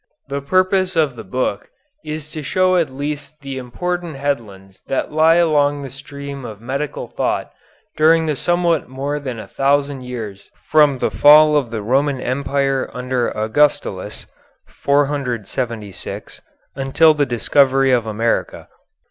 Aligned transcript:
The 0.29 0.41
purpose 0.41 0.95
of 0.95 1.15
the 1.15 1.23
book 1.23 1.69
is 2.03 2.31
to 2.31 2.41
show 2.41 2.75
at 2.75 2.89
least 2.91 3.41
the 3.41 3.59
important 3.59 4.15
headlands 4.15 4.81
that 4.87 5.11
lie 5.11 5.35
along 5.35 5.83
the 5.83 5.91
stream 5.91 6.43
of 6.43 6.59
medical 6.59 7.07
thought 7.07 7.51
during 7.95 8.25
the 8.25 8.35
somewhat 8.35 8.89
more 8.89 9.19
than 9.19 9.37
a 9.37 9.47
thousand 9.47 10.01
years 10.01 10.49
from 10.71 10.97
the 10.97 11.11
fall 11.11 11.55
of 11.55 11.69
the 11.69 11.83
Roman 11.83 12.19
Empire 12.19 12.89
under 12.95 13.29
Augustulus 13.37 14.25
(476) 14.69 16.41
until 16.75 17.13
the 17.13 17.27
discovery 17.27 17.91
of 17.91 18.07
America. 18.07 18.69